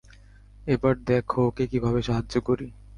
এবার 0.67 0.95
দেখো 1.07 1.39
ওকে 1.47 1.63
কীভাবে 1.71 1.99
সাহায্য 2.07 2.33
করি। 2.47 2.67